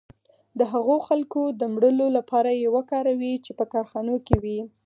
[0.59, 4.61] د هغو خلکو د مړولو لپاره یې وکاروي چې په کارخانو کې وو